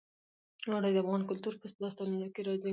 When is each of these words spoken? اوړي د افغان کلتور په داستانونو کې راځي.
اوړي 0.67 0.91
د 0.93 0.97
افغان 1.03 1.21
کلتور 1.29 1.53
په 1.61 1.67
داستانونو 1.83 2.27
کې 2.33 2.41
راځي. 2.47 2.69